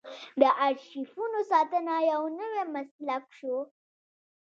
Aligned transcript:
د 0.41 0.43
ارشیفونو 0.67 1.39
ساتنه 1.51 1.93
یو 2.11 2.21
نوی 2.39 2.61
مسلک 2.75 3.23
شو. 3.37 3.57